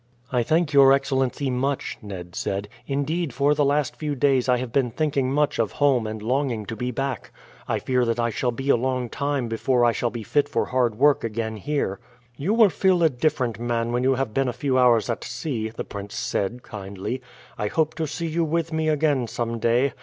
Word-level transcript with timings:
"I 0.31 0.41
thank 0.41 0.73
your 0.73 0.93
excellency 0.93 1.51
much," 1.51 1.99
Ned 2.01 2.33
said. 2.33 2.67
"Indeed 2.87 3.33
for 3.33 3.53
the 3.53 3.63
last 3.63 3.95
few 3.95 4.15
days 4.15 4.49
I 4.49 4.57
have 4.57 4.71
been 4.73 4.89
thinking 4.89 5.31
much 5.31 5.59
of 5.59 5.73
home 5.73 6.07
and 6.07 6.23
longing 6.23 6.65
to 6.65 6.75
be 6.75 6.89
back. 6.89 7.31
I 7.67 7.77
fear 7.77 8.03
that 8.05 8.19
I 8.19 8.31
shall 8.31 8.49
be 8.49 8.69
a 8.71 8.75
long 8.75 9.09
time 9.09 9.47
before 9.47 9.85
I 9.85 9.91
shall 9.91 10.09
be 10.09 10.23
fit 10.23 10.49
for 10.49 10.65
hard 10.65 10.95
work 10.95 11.23
again 11.23 11.57
here." 11.57 11.99
"You 12.35 12.55
will 12.55 12.71
feel 12.71 13.03
a 13.03 13.11
different 13.11 13.59
man 13.59 13.91
when 13.91 14.01
you 14.01 14.15
have 14.15 14.33
been 14.33 14.47
a 14.47 14.53
few 14.53 14.79
hours 14.79 15.07
at 15.07 15.23
sea," 15.23 15.69
the 15.69 15.83
prince 15.85 16.15
said 16.15 16.63
kindly. 16.63 17.21
"I 17.59 17.67
hope 17.67 17.93
to 17.93 18.07
see 18.07 18.25
you 18.25 18.43
with 18.43 18.73
me 18.73 18.89
again 18.89 19.27
some 19.27 19.59
day. 19.59 19.93